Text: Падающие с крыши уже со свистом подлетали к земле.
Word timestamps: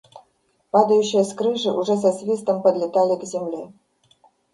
Падающие 0.71 1.23
с 1.23 1.31
крыши 1.31 1.71
уже 1.71 1.95
со 1.95 2.11
свистом 2.11 2.63
подлетали 2.63 3.19
к 3.21 3.23
земле. 3.23 3.71